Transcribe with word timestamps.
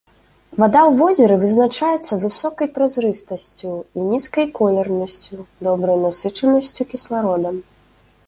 Вада 0.61 0.79
ў 0.85 0.91
возеры 1.01 1.35
вызначаецца 1.41 2.13
высокай 2.23 2.67
празрыстасцю 2.77 3.73
і 3.73 3.99
нізкай 4.13 4.47
колернасцю, 4.59 5.35
добрай 5.67 5.97
насычанасцю 6.07 6.83
кіслародам. 6.95 7.55